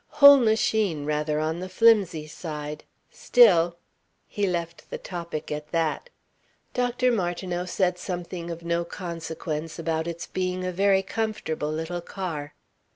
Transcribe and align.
Whole 0.17 0.39
machine 0.39 1.05
rather 1.05 1.39
on 1.39 1.59
the 1.59 1.69
flimsy 1.69 2.25
side. 2.25 2.85
Still" 3.11 3.77
He 4.27 4.47
left 4.47 4.89
the 4.89 4.97
topic 4.97 5.51
at 5.51 5.71
that. 5.71 6.09
Dr. 6.73 7.11
Martineau 7.11 7.65
said 7.65 7.99
something 7.99 8.49
of 8.49 8.63
no 8.65 8.83
consequence 8.83 9.77
about 9.77 10.07
its 10.07 10.25
being 10.25 10.65
a 10.65 10.71
very 10.71 11.03
comfortable 11.03 11.71
little 11.71 12.01
car. 12.01 12.55